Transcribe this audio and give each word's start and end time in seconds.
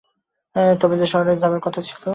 তবে 0.81 0.95
যে 0.97 1.07
শহরে 1.07 1.31
যাবার 1.37 1.59
কথা 1.59 1.79
বলছিস? 1.79 1.97